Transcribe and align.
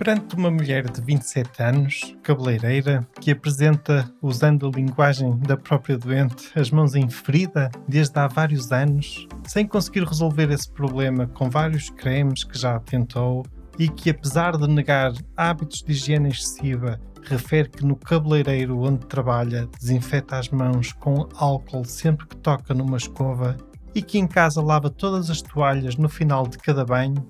Perante 0.00 0.34
uma 0.34 0.50
mulher 0.50 0.90
de 0.90 0.98
27 1.02 1.62
anos, 1.62 2.16
cabeleireira, 2.22 3.06
que 3.20 3.32
apresenta, 3.32 4.10
usando 4.22 4.66
a 4.66 4.70
linguagem 4.70 5.38
da 5.40 5.58
própria 5.58 5.98
doente, 5.98 6.50
as 6.58 6.70
mãos 6.70 6.94
em 6.94 7.06
ferida 7.10 7.70
desde 7.86 8.18
há 8.18 8.26
vários 8.26 8.72
anos, 8.72 9.28
sem 9.46 9.66
conseguir 9.66 10.04
resolver 10.04 10.50
esse 10.50 10.72
problema 10.72 11.26
com 11.26 11.50
vários 11.50 11.90
cremes 11.90 12.44
que 12.44 12.58
já 12.58 12.80
tentou 12.80 13.44
e 13.78 13.90
que, 13.90 14.08
apesar 14.08 14.56
de 14.56 14.66
negar 14.66 15.12
hábitos 15.36 15.82
de 15.82 15.92
higiene 15.92 16.30
excessiva, 16.30 16.98
refere 17.22 17.68
que 17.68 17.84
no 17.84 17.94
cabeleireiro 17.94 18.80
onde 18.80 19.04
trabalha 19.04 19.68
desinfeta 19.78 20.38
as 20.38 20.48
mãos 20.48 20.94
com 20.94 21.28
álcool 21.36 21.84
sempre 21.84 22.26
que 22.26 22.36
toca 22.36 22.72
numa 22.72 22.96
escova 22.96 23.54
e 23.94 24.00
que 24.00 24.18
em 24.18 24.26
casa 24.26 24.62
lava 24.62 24.88
todas 24.88 25.28
as 25.28 25.42
toalhas 25.42 25.96
no 25.96 26.08
final 26.08 26.46
de 26.46 26.56
cada 26.56 26.86
banho, 26.86 27.22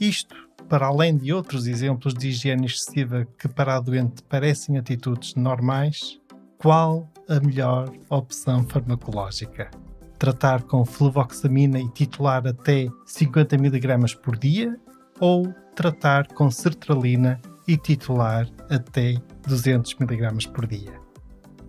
isto 0.00 0.48
para 0.68 0.86
além 0.86 1.16
de 1.16 1.32
outros 1.32 1.66
exemplos 1.66 2.12
de 2.12 2.28
higiene 2.28 2.66
excessiva 2.66 3.26
que 3.38 3.48
para 3.48 3.76
a 3.76 3.80
doente 3.80 4.22
parecem 4.22 4.76
atitudes 4.76 5.34
normais, 5.34 6.20
qual 6.58 7.10
a 7.28 7.40
melhor 7.40 7.90
opção 8.10 8.64
farmacológica? 8.64 9.70
Tratar 10.18 10.62
com 10.64 10.84
fluvoxamina 10.84 11.80
e 11.80 11.88
titular 11.88 12.46
até 12.46 12.88
50 13.06 13.56
mg 13.56 14.16
por 14.18 14.36
dia 14.36 14.78
ou 15.20 15.52
tratar 15.74 16.26
com 16.28 16.50
sertralina 16.50 17.40
e 17.66 17.76
titular 17.76 18.46
até 18.68 19.14
200 19.46 19.96
mg 20.00 20.48
por 20.48 20.66
dia? 20.66 20.92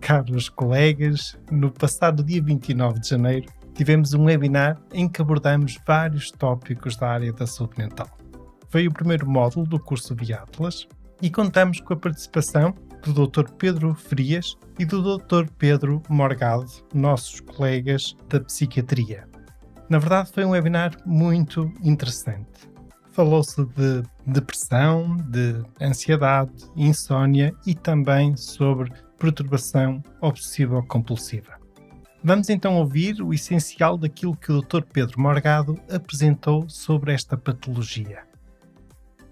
Caros 0.00 0.48
colegas, 0.48 1.38
no 1.50 1.70
passado 1.70 2.22
dia 2.22 2.42
29 2.42 3.00
de 3.00 3.08
janeiro 3.08 3.46
tivemos 3.72 4.12
um 4.12 4.24
webinar 4.24 4.78
em 4.92 5.08
que 5.08 5.22
abordamos 5.22 5.78
vários 5.86 6.30
tópicos 6.30 6.96
da 6.96 7.08
área 7.08 7.32
da 7.32 7.46
saúde 7.46 7.78
mental 7.78 8.19
veio 8.70 8.90
o 8.90 8.94
primeiro 8.94 9.28
módulo 9.28 9.66
do 9.66 9.78
curso 9.78 10.14
de 10.14 10.32
Atlas 10.32 10.86
e 11.20 11.30
contamos 11.30 11.80
com 11.80 11.92
a 11.92 11.96
participação 11.96 12.74
do 13.02 13.26
Dr. 13.26 13.50
Pedro 13.58 13.94
Frias 13.94 14.56
e 14.78 14.84
do 14.84 15.18
Dr. 15.18 15.46
Pedro 15.58 16.02
Morgado, 16.08 16.70
nossos 16.94 17.40
colegas 17.40 18.14
da 18.28 18.40
psiquiatria. 18.40 19.26
Na 19.88 19.98
verdade, 19.98 20.30
foi 20.32 20.44
um 20.44 20.50
webinar 20.50 20.96
muito 21.04 21.72
interessante. 21.82 22.70
Falou-se 23.10 23.64
de 23.64 24.02
depressão, 24.24 25.16
de 25.16 25.62
ansiedade, 25.80 26.52
insônia 26.76 27.52
e 27.66 27.74
também 27.74 28.36
sobre 28.36 28.92
perturbação 29.18 30.00
obsessiva-compulsiva. 30.20 31.58
Vamos 32.22 32.48
então 32.50 32.76
ouvir 32.76 33.20
o 33.20 33.34
essencial 33.34 33.98
daquilo 33.98 34.36
que 34.36 34.52
o 34.52 34.60
Dr. 34.60 34.82
Pedro 34.92 35.20
Morgado 35.20 35.78
apresentou 35.90 36.68
sobre 36.68 37.12
esta 37.12 37.36
patologia. 37.36 38.29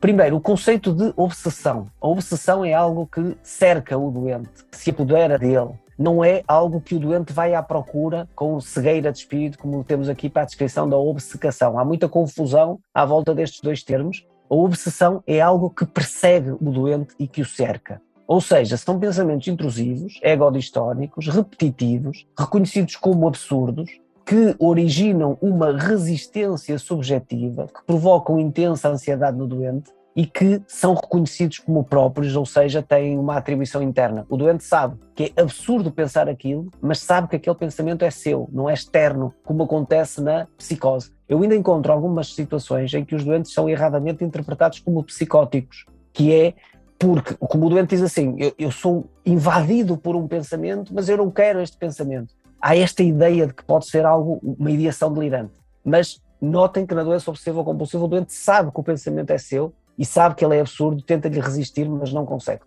Primeiro, 0.01 0.37
o 0.37 0.41
conceito 0.41 0.93
de 0.93 1.13
obsessão. 1.17 1.87
A 2.01 2.07
obsessão 2.07 2.65
é 2.65 2.73
algo 2.73 3.09
que 3.13 3.37
cerca 3.43 3.99
o 3.99 4.13
doente, 4.13 4.65
que 4.71 4.77
se 4.77 4.91
apodera 4.91 5.37
dele. 5.37 5.71
Não 5.99 6.25
é 6.25 6.45
algo 6.47 6.81
que 6.81 6.95
o 6.95 7.01
doente 7.01 7.33
vai 7.33 7.53
à 7.53 7.61
procura 7.65 8.29
com 8.37 8.61
cegueira 8.61 9.11
de 9.11 9.19
espírito, 9.19 9.59
como 9.59 9.83
temos 9.83 10.09
aqui 10.09 10.31
para 10.31 10.43
a 10.43 10.45
descrição 10.45 10.89
da 10.89 10.97
obcecação. 10.97 11.77
Há 11.77 11.85
muita 11.85 12.09
confusão 12.09 12.79
à 12.95 13.05
volta 13.05 13.35
destes 13.35 13.61
dois 13.61 13.83
termos. 13.83 14.25
A 14.49 14.55
obsessão 14.55 15.21
é 15.27 15.41
algo 15.41 15.69
que 15.69 15.85
persegue 15.85 16.53
o 16.53 16.71
doente 16.71 17.17
e 17.19 17.27
que 17.27 17.43
o 17.43 17.45
cerca. 17.45 18.01
Ou 18.25 18.41
seja, 18.41 18.77
são 18.77 19.01
pensamentos 19.01 19.49
intrusivos, 19.49 20.21
egodistónicos, 20.23 21.27
repetitivos, 21.27 22.25
reconhecidos 22.39 22.95
como 22.95 23.27
absurdos, 23.27 23.91
que 24.29 24.55
originam 24.59 25.39
uma 25.41 25.75
resistência 25.77 26.79
subjetiva, 26.79 27.67
que 27.67 27.83
provocam 27.87 28.39
intensa 28.39 28.91
ansiedade 28.91 29.39
no 29.39 29.47
doente 29.47 29.91
e 30.19 30.27
que 30.27 30.61
são 30.67 30.95
reconhecidos 30.95 31.61
como 31.61 31.85
próprios, 31.85 32.35
ou 32.35 32.45
seja, 32.45 32.83
têm 32.83 33.17
uma 33.17 33.37
atribuição 33.37 33.81
interna. 33.81 34.27
O 34.29 34.37
doente 34.37 34.65
sabe 34.65 34.97
que 35.15 35.33
é 35.37 35.41
absurdo 35.41 35.93
pensar 35.93 36.29
aquilo, 36.29 36.69
mas 36.81 36.99
sabe 36.99 37.29
que 37.29 37.37
aquele 37.37 37.55
pensamento 37.55 38.05
é 38.05 38.11
seu, 38.11 38.49
não 38.53 38.69
é 38.69 38.75
externo, 38.75 39.33
como 39.45 39.63
acontece 39.63 40.21
na 40.21 40.49
psicose. 40.57 41.13
Eu 41.29 41.41
ainda 41.41 41.55
encontro 41.55 41.93
algumas 41.93 42.35
situações 42.35 42.93
em 42.95 43.05
que 43.05 43.15
os 43.15 43.25
doentes 43.25 43.53
são 43.53 43.69
erradamente 43.69 44.25
interpretados 44.25 44.81
como 44.81 45.05
psicóticos, 45.05 45.87
que 46.13 46.35
é 46.35 46.55
porque, 46.99 47.35
como 47.35 47.67
o 47.67 47.71
doente 47.71 47.91
diz 47.91 48.03
assim, 48.03 48.35
eu, 48.41 48.53
eu 48.59 48.73
sou 48.73 49.09
invadido 49.25 49.97
por 49.97 50.17
um 50.17 50.27
pensamento, 50.27 50.93
mas 50.93 51.09
eu 51.09 51.17
não 51.17 51.31
quero 51.31 51.61
este 51.61 51.77
pensamento 51.77 52.35
há 52.61 52.77
esta 52.77 53.05
ideia 53.05 53.47
de 53.47 53.55
que 53.55 53.65
pode 53.65 53.87
ser 53.87 54.05
algo, 54.05 54.41
uma 54.43 54.73
ideação 54.73 55.13
delirante. 55.13 55.53
Mas 55.85 56.21
notem 56.41 56.85
que 56.85 56.95
na 56.95 57.03
doença 57.05 57.31
obsessiva 57.31 57.63
compulsiva 57.63 58.05
o 58.05 58.09
doente 58.09 58.33
sabe 58.33 58.73
que 58.73 58.81
o 58.81 58.83
pensamento 58.83 59.31
é 59.31 59.39
seu 59.39 59.73
e 59.99 60.07
sabe 60.07 60.35
que 60.35 60.45
ele 60.45 60.57
é 60.57 60.61
absurdo, 60.61 61.03
tenta-lhe 61.03 61.41
resistir, 61.41 61.89
mas 61.89 62.13
não 62.13 62.25
consegue. 62.25 62.63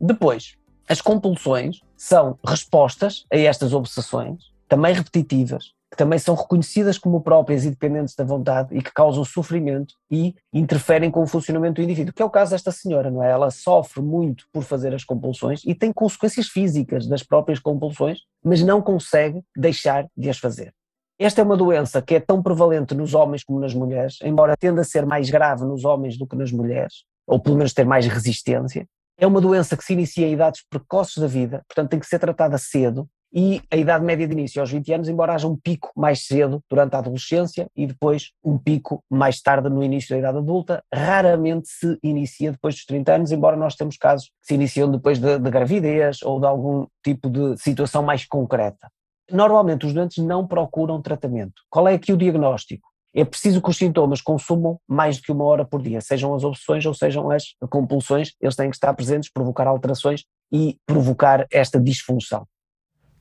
Depois, 0.00 0.54
as 0.88 1.00
compulsões 1.00 1.80
são 1.96 2.38
respostas 2.46 3.26
a 3.32 3.36
estas 3.36 3.74
obsessões, 3.74 4.44
também 4.68 4.94
repetitivas, 4.94 5.72
que 5.90 5.96
também 5.96 6.18
são 6.18 6.34
reconhecidas 6.34 6.98
como 6.98 7.20
próprias 7.20 7.64
e 7.64 7.70
dependentes 7.70 8.14
da 8.14 8.22
vontade 8.22 8.76
e 8.76 8.82
que 8.82 8.92
causam 8.92 9.24
sofrimento 9.24 9.94
e 10.10 10.34
interferem 10.52 11.10
com 11.10 11.22
o 11.22 11.26
funcionamento 11.26 11.80
do 11.80 11.82
indivíduo, 11.82 12.12
que 12.12 12.22
é 12.22 12.24
o 12.24 12.30
caso 12.30 12.50
desta 12.52 12.70
senhora, 12.70 13.10
não 13.10 13.22
é? 13.22 13.30
Ela 13.30 13.50
sofre 13.50 14.02
muito 14.02 14.46
por 14.52 14.62
fazer 14.62 14.94
as 14.94 15.02
compulsões 15.02 15.62
e 15.64 15.74
tem 15.74 15.92
consequências 15.92 16.48
físicas 16.48 17.06
das 17.06 17.22
próprias 17.22 17.58
compulsões, 17.58 18.20
mas 18.44 18.62
não 18.62 18.82
consegue 18.82 19.42
deixar 19.56 20.06
de 20.16 20.28
as 20.28 20.38
fazer. 20.38 20.74
Esta 21.20 21.40
é 21.40 21.44
uma 21.44 21.56
doença 21.56 22.00
que 22.00 22.14
é 22.14 22.20
tão 22.20 22.40
prevalente 22.40 22.94
nos 22.94 23.12
homens 23.12 23.42
como 23.42 23.58
nas 23.58 23.74
mulheres, 23.74 24.18
embora 24.22 24.56
tenda 24.56 24.82
a 24.82 24.84
ser 24.84 25.04
mais 25.04 25.28
grave 25.28 25.64
nos 25.64 25.84
homens 25.84 26.16
do 26.16 26.24
que 26.24 26.36
nas 26.36 26.52
mulheres, 26.52 27.02
ou 27.26 27.40
pelo 27.40 27.56
menos 27.56 27.72
ter 27.72 27.84
mais 27.84 28.06
resistência. 28.06 28.86
É 29.18 29.26
uma 29.26 29.40
doença 29.40 29.76
que 29.76 29.82
se 29.82 29.94
inicia 29.94 30.28
em 30.28 30.34
idades 30.34 30.62
precoces 30.70 31.18
da 31.18 31.26
vida, 31.26 31.64
portanto 31.66 31.90
tem 31.90 31.98
que 31.98 32.06
ser 32.06 32.20
tratada 32.20 32.56
cedo, 32.56 33.08
e 33.34 33.60
a 33.68 33.76
idade 33.76 34.04
média 34.04 34.28
de 34.28 34.32
início 34.32 34.60
aos 34.60 34.70
20 34.70 34.92
anos, 34.92 35.08
embora 35.08 35.34
haja 35.34 35.48
um 35.48 35.56
pico 35.56 35.90
mais 35.96 36.24
cedo 36.24 36.62
durante 36.70 36.94
a 36.94 37.00
adolescência 37.00 37.66
e 37.74 37.84
depois 37.84 38.30
um 38.44 38.56
pico 38.56 39.02
mais 39.10 39.42
tarde 39.42 39.68
no 39.68 39.82
início 39.82 40.10
da 40.10 40.18
idade 40.18 40.38
adulta, 40.38 40.84
raramente 40.94 41.68
se 41.68 41.98
inicia 42.00 42.52
depois 42.52 42.76
dos 42.76 42.84
30 42.86 43.12
anos, 43.12 43.32
embora 43.32 43.56
nós 43.56 43.74
temos 43.74 43.96
casos 43.96 44.26
que 44.26 44.46
se 44.46 44.54
iniciam 44.54 44.88
depois 44.88 45.18
de, 45.18 45.36
de 45.36 45.50
gravidez 45.50 46.22
ou 46.22 46.38
de 46.38 46.46
algum 46.46 46.86
tipo 47.02 47.28
de 47.28 47.56
situação 47.58 48.04
mais 48.04 48.24
concreta. 48.24 48.88
Normalmente 49.30 49.86
os 49.86 49.92
doentes 49.92 50.24
não 50.24 50.46
procuram 50.46 51.02
tratamento. 51.02 51.62
Qual 51.68 51.86
é 51.86 51.94
aqui 51.94 52.12
o 52.12 52.16
diagnóstico? 52.16 52.88
É 53.14 53.24
preciso 53.24 53.60
que 53.60 53.70
os 53.70 53.76
sintomas 53.76 54.20
consumam 54.20 54.78
mais 54.86 55.16
do 55.16 55.22
que 55.22 55.32
uma 55.32 55.44
hora 55.44 55.64
por 55.64 55.82
dia, 55.82 56.00
sejam 56.00 56.34
as 56.34 56.44
obsessões 56.44 56.84
ou 56.86 56.94
sejam 56.94 57.30
as 57.30 57.54
compulsões, 57.70 58.32
eles 58.40 58.54
têm 58.54 58.70
que 58.70 58.76
estar 58.76 58.92
presentes, 58.94 59.30
provocar 59.30 59.66
alterações 59.66 60.24
e 60.52 60.78
provocar 60.86 61.46
esta 61.50 61.80
disfunção. 61.80 62.46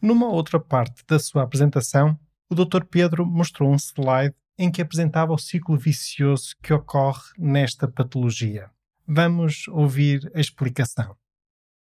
Numa 0.01 0.28
outra 0.28 0.59
parte 0.59 1.03
da 1.07 1.18
sua 1.18 1.44
apresentação, 1.44 2.18
o 2.50 2.56
Dr. 2.56 2.84
Pedro 2.89 3.25
mostrou 3.25 3.69
um 3.69 3.75
slide 3.75 4.36
em 4.57 4.71
que 4.71 4.81
apresentava 4.81 5.33
o 5.33 5.38
ciclo 5.38 5.77
vicioso 5.77 6.56
que 6.62 6.74
ocorre 6.74 7.24
nesta 7.38 7.88
patologia. 7.88 8.69
Vamos 9.07 9.68
ouvir 9.69 10.31
a 10.36 10.39
explicação. 10.39 11.15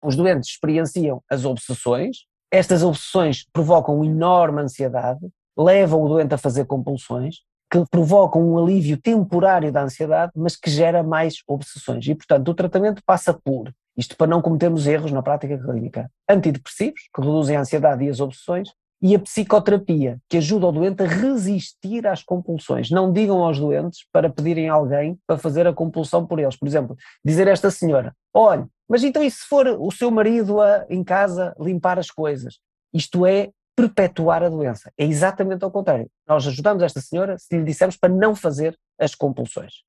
Os 0.03 0.15
doentes 0.15 0.51
experienciam 0.51 1.23
as 1.29 1.45
obsessões, 1.45 2.25
estas 2.51 2.83
obsessões 2.83 3.45
provocam 3.51 4.03
enorme 4.03 4.61
ansiedade, 4.61 5.27
levam 5.57 6.03
o 6.03 6.07
doente 6.07 6.33
a 6.33 6.37
fazer 6.37 6.65
compulsões, 6.65 7.37
que 7.71 7.83
provocam 7.89 8.41
um 8.41 8.57
alívio 8.57 8.97
temporário 8.97 9.71
da 9.71 9.83
ansiedade, 9.83 10.31
mas 10.35 10.55
que 10.55 10.69
gera 10.69 11.03
mais 11.03 11.41
obsessões. 11.47 12.07
E, 12.07 12.15
portanto, 12.15 12.49
o 12.49 12.53
tratamento 12.53 13.01
passa 13.05 13.33
por 13.33 13.73
isto 13.97 14.15
para 14.17 14.27
não 14.27 14.41
cometermos 14.41 14.87
erros 14.87 15.11
na 15.11 15.23
prática 15.23 15.57
clínica. 15.57 16.11
Antidepressivos, 16.29 17.01
que 17.13 17.21
reduzem 17.21 17.55
a 17.55 17.61
ansiedade 17.61 18.03
e 18.03 18.09
as 18.09 18.19
obsessões, 18.19 18.69
e 19.05 19.13
a 19.13 19.19
psicoterapia, 19.19 20.19
que 20.27 20.37
ajuda 20.37 20.65
o 20.65 20.71
doente 20.71 21.03
a 21.03 21.05
resistir 21.05 22.07
às 22.07 22.23
compulsões. 22.23 22.89
Não 22.89 23.13
digam 23.13 23.43
aos 23.43 23.59
doentes 23.59 23.99
para 24.11 24.31
pedirem 24.31 24.67
alguém 24.67 25.15
para 25.27 25.37
fazer 25.37 25.67
a 25.67 25.73
compulsão 25.73 26.25
por 26.25 26.39
eles. 26.39 26.57
Por 26.57 26.67
exemplo, 26.67 26.97
dizer 27.23 27.47
a 27.47 27.51
esta 27.51 27.69
senhora: 27.69 28.15
olha, 28.33 28.67
mas 28.89 29.03
então 29.03 29.23
e 29.23 29.29
se 29.29 29.45
for 29.45 29.67
o 29.67 29.91
seu 29.91 30.09
marido 30.09 30.59
a, 30.59 30.87
em 30.89 31.03
casa 31.03 31.55
limpar 31.59 31.99
as 31.99 32.09
coisas? 32.09 32.57
Isto 32.91 33.27
é 33.27 33.51
perpetuar 33.75 34.41
a 34.41 34.49
doença. 34.49 34.91
É 34.97 35.05
exatamente 35.05 35.63
ao 35.63 35.69
contrário. 35.69 36.09
Nós 36.27 36.47
ajudamos 36.47 36.81
esta 36.81 36.99
senhora 36.99 37.37
se 37.37 37.55
lhe 37.55 37.63
dissermos 37.63 37.97
para 37.97 38.11
não 38.11 38.35
fazer 38.35 38.75
as 38.99 39.13
compulsões. 39.13 39.83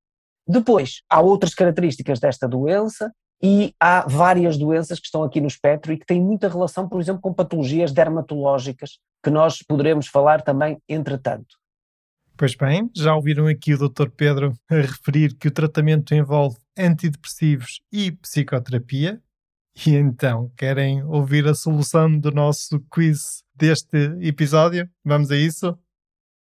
Depois, 0.47 1.01
há 1.09 1.23
outras 1.23 1.55
características 1.55 2.21
desta 2.21 2.47
doença 2.47 3.11
e 3.43 3.75
há 3.79 4.07
várias 4.09 4.57
doenças 4.57 4.99
que 4.99 5.07
estão 5.07 5.23
aqui 5.23 5.41
no 5.41 5.47
espectro 5.47 5.93
e 5.93 5.99
que 5.99 6.07
têm 6.07 6.21
muita 6.21 6.49
relação, 6.49 6.89
por 6.89 7.01
exemplo, 7.01 7.21
com 7.21 7.35
patologias 7.35 7.93
dermatológicas, 7.93 8.99
que 9.23 9.31
nós 9.31 9.63
poderemos 9.63 10.07
falar 10.07 10.43
também 10.43 10.79
entretanto. 10.89 11.57
Pois 12.37 12.55
bem, 12.55 12.91
já 12.95 13.15
ouviram 13.15 13.47
aqui 13.47 13.73
o 13.73 13.89
Dr. 13.89 14.11
Pedro 14.15 14.53
a 14.71 14.75
referir 14.75 15.35
que 15.35 15.49
o 15.49 15.51
tratamento 15.51 16.15
envolve 16.15 16.59
antidepressivos 16.79 17.81
e 17.91 18.13
psicoterapia. 18.13 19.23
E 19.87 19.95
então, 19.95 20.51
querem 20.57 21.03
ouvir 21.05 21.47
a 21.47 21.55
solução 21.55 22.19
do 22.19 22.31
nosso 22.31 22.81
quiz 22.91 23.43
deste 23.55 23.97
episódio? 24.21 24.89
Vamos 25.05 25.31
a 25.31 25.37
isso? 25.37 25.79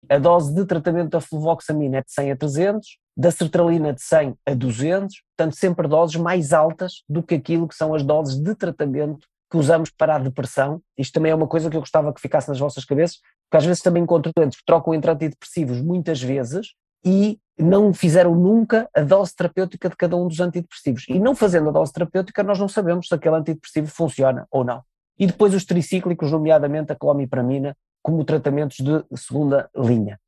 A 0.08 0.18
dose 0.18 0.54
de 0.54 0.64
tratamento 0.64 1.10
da 1.10 1.20
fluvoxamina 1.20 1.98
é 1.98 2.02
de 2.02 2.12
100 2.12 2.32
a 2.32 2.36
300, 2.36 2.98
da 3.18 3.32
sertralina 3.32 3.92
de 3.92 4.00
100 4.00 4.36
a 4.46 4.54
200, 4.54 5.12
portanto 5.36 5.56
sempre 5.56 5.88
doses 5.88 6.14
mais 6.14 6.52
altas 6.52 7.02
do 7.08 7.20
que 7.20 7.34
aquilo 7.34 7.66
que 7.66 7.74
são 7.74 7.92
as 7.92 8.04
doses 8.04 8.36
de 8.40 8.54
tratamento 8.54 9.26
que 9.50 9.56
usamos 9.56 9.90
para 9.90 10.14
a 10.14 10.18
depressão. 10.20 10.80
Isto 10.96 11.14
também 11.14 11.32
é 11.32 11.34
uma 11.34 11.48
coisa 11.48 11.68
que 11.68 11.76
eu 11.76 11.80
gostava 11.80 12.12
que 12.14 12.20
ficasse 12.20 12.48
nas 12.48 12.60
vossas 12.60 12.84
cabeças, 12.84 13.18
porque 13.50 13.56
às 13.56 13.64
vezes 13.64 13.82
também 13.82 14.04
encontro 14.04 14.30
doentes 14.36 14.58
que 14.58 14.64
trocam 14.64 14.94
entre 14.94 15.10
antidepressivos 15.10 15.80
muitas 15.80 16.22
vezes 16.22 16.74
e 17.04 17.40
não 17.58 17.92
fizeram 17.92 18.36
nunca 18.36 18.88
a 18.94 19.00
dose 19.00 19.34
terapêutica 19.34 19.88
de 19.88 19.96
cada 19.96 20.16
um 20.16 20.28
dos 20.28 20.38
antidepressivos. 20.38 21.04
E 21.08 21.18
não 21.18 21.34
fazendo 21.34 21.70
a 21.70 21.72
dose 21.72 21.92
terapêutica, 21.92 22.44
nós 22.44 22.58
não 22.58 22.68
sabemos 22.68 23.08
se 23.08 23.14
aquele 23.14 23.34
antidepressivo 23.34 23.88
funciona 23.88 24.46
ou 24.48 24.62
não. 24.62 24.82
E 25.18 25.26
depois 25.26 25.52
os 25.54 25.64
tricíclicos, 25.64 26.30
nomeadamente 26.30 26.92
a 26.92 26.94
clomipramina, 26.94 27.76
como 28.00 28.24
tratamentos 28.24 28.76
de 28.76 29.04
segunda 29.16 29.68
linha. 29.76 30.20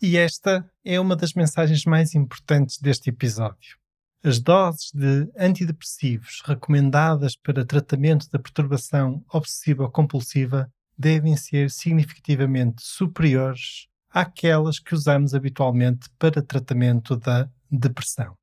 E 0.00 0.16
esta 0.16 0.70
é 0.84 1.00
uma 1.00 1.16
das 1.16 1.32
mensagens 1.32 1.84
mais 1.84 2.14
importantes 2.14 2.78
deste 2.78 3.08
episódio. 3.08 3.78
As 4.22 4.38
doses 4.40 4.90
de 4.92 5.30
antidepressivos 5.38 6.42
recomendadas 6.44 7.36
para 7.36 7.64
tratamento 7.64 8.28
da 8.30 8.38
perturbação 8.38 9.24
obsessiva-compulsiva 9.32 10.70
devem 10.98 11.36
ser 11.36 11.70
significativamente 11.70 12.82
superiores 12.82 13.86
àquelas 14.10 14.78
que 14.78 14.94
usamos 14.94 15.34
habitualmente 15.34 16.08
para 16.18 16.42
tratamento 16.42 17.16
da 17.16 17.48
depressão. 17.70 18.36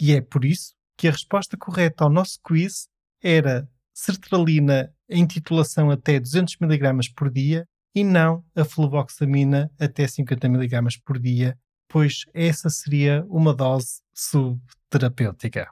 E 0.00 0.12
é 0.12 0.20
por 0.20 0.44
isso 0.44 0.74
que 0.96 1.08
a 1.08 1.12
resposta 1.12 1.56
correta 1.56 2.04
ao 2.04 2.10
nosso 2.10 2.38
quiz 2.42 2.88
era 3.22 3.68
sertralina 3.92 4.92
em 5.08 5.26
titulação 5.26 5.90
até 5.90 6.18
200 6.18 6.56
mg 6.60 7.12
por 7.14 7.30
dia 7.30 7.66
e 7.94 8.02
não 8.02 8.44
a 8.54 8.64
fluvoxamina 8.64 9.70
até 9.78 10.06
50 10.06 10.46
mg 10.46 11.00
por 11.04 11.18
dia, 11.18 11.56
pois 11.88 12.24
essa 12.34 12.68
seria 12.68 13.24
uma 13.28 13.54
dose 13.54 14.02
subterapêutica. 14.12 15.68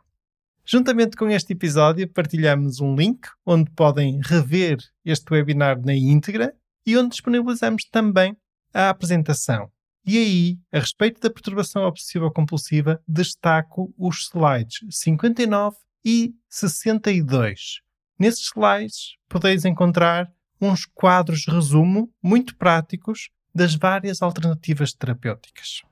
Juntamente 0.64 1.16
com 1.16 1.28
este 1.28 1.52
episódio, 1.52 2.08
partilhamos 2.08 2.80
um 2.80 2.94
link 2.94 3.26
onde 3.44 3.70
podem 3.72 4.20
rever 4.22 4.78
este 5.04 5.32
webinar 5.32 5.80
na 5.84 5.94
íntegra 5.94 6.54
e 6.86 6.96
onde 6.96 7.10
disponibilizamos 7.10 7.84
também 7.84 8.36
a 8.72 8.88
apresentação. 8.88 9.70
E 10.06 10.18
aí, 10.18 10.58
a 10.72 10.78
respeito 10.78 11.20
da 11.20 11.30
perturbação 11.30 11.82
obsessiva-compulsiva, 11.82 13.00
destaco 13.06 13.92
os 13.98 14.28
slides 14.28 14.80
59 14.90 15.76
e 16.04 16.34
62. 16.48 17.80
Nesses 18.18 18.46
slides 18.46 19.16
podeis 19.28 19.64
encontrar 19.64 20.30
uns 20.62 20.86
quadros 20.86 21.44
resumo 21.46 22.08
muito 22.22 22.56
práticos 22.56 23.30
das 23.54 23.74
várias 23.74 24.22
alternativas 24.22 24.92
terapêuticas. 24.92 25.82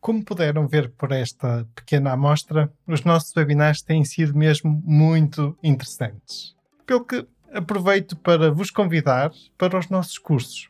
Como 0.00 0.24
puderam 0.24 0.68
ver 0.68 0.90
por 0.90 1.12
esta 1.12 1.66
pequena 1.74 2.12
amostra, 2.12 2.72
os 2.86 3.04
nossos 3.04 3.34
webinars 3.34 3.82
têm 3.82 4.04
sido 4.04 4.36
mesmo 4.36 4.82
muito 4.84 5.56
interessantes. 5.62 6.54
Pelo 6.84 7.04
que 7.04 7.26
aproveito 7.52 8.16
para 8.16 8.50
vos 8.50 8.70
convidar 8.70 9.30
para 9.56 9.78
os 9.78 9.88
nossos 9.88 10.18
cursos. 10.18 10.68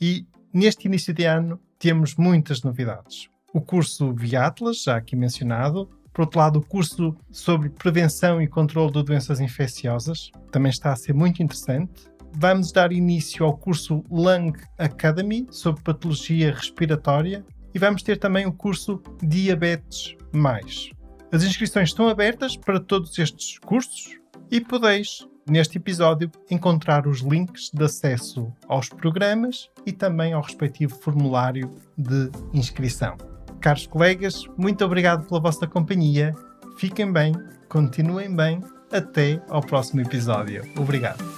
E 0.00 0.26
neste 0.52 0.86
início 0.86 1.12
de 1.12 1.24
ano 1.24 1.60
temos 1.78 2.14
muitas 2.14 2.62
novidades. 2.62 3.28
O 3.52 3.60
curso 3.60 4.14
Via 4.14 4.46
Atlas, 4.46 4.82
já 4.84 4.96
aqui 4.96 5.16
mencionado. 5.16 5.90
Por 6.12 6.22
outro 6.22 6.38
lado, 6.38 6.58
o 6.58 6.64
curso 6.64 7.16
sobre 7.30 7.70
prevenção 7.70 8.42
e 8.42 8.48
controle 8.48 8.92
de 8.92 9.02
doenças 9.02 9.40
infecciosas 9.40 10.30
também 10.50 10.70
está 10.70 10.92
a 10.92 10.96
ser 10.96 11.14
muito 11.14 11.42
interessante. 11.42 12.08
Vamos 12.40 12.70
dar 12.70 12.92
início 12.92 13.44
ao 13.44 13.56
curso 13.56 14.04
Lung 14.08 14.52
Academy 14.78 15.44
sobre 15.50 15.82
patologia 15.82 16.54
respiratória 16.54 17.44
e 17.74 17.80
vamos 17.80 18.00
ter 18.00 18.16
também 18.16 18.46
o 18.46 18.52
curso 18.52 19.02
Diabetes 19.20 20.14
Mais. 20.32 20.90
As 21.32 21.42
inscrições 21.42 21.88
estão 21.88 22.08
abertas 22.08 22.56
para 22.56 22.78
todos 22.78 23.18
estes 23.18 23.58
cursos 23.58 24.16
e 24.52 24.60
podeis, 24.60 25.26
neste 25.50 25.78
episódio, 25.78 26.30
encontrar 26.48 27.08
os 27.08 27.22
links 27.22 27.70
de 27.74 27.84
acesso 27.84 28.52
aos 28.68 28.88
programas 28.88 29.68
e 29.84 29.90
também 29.90 30.32
ao 30.32 30.42
respectivo 30.42 30.94
formulário 30.94 31.74
de 31.96 32.30
inscrição. 32.54 33.16
Caros 33.60 33.88
colegas, 33.88 34.44
muito 34.56 34.84
obrigado 34.84 35.26
pela 35.26 35.40
vossa 35.40 35.66
companhia. 35.66 36.32
Fiquem 36.76 37.12
bem, 37.12 37.34
continuem 37.68 38.32
bem. 38.32 38.60
Até 38.92 39.42
ao 39.50 39.60
próximo 39.60 40.00
episódio. 40.00 40.62
Obrigado. 40.78 41.37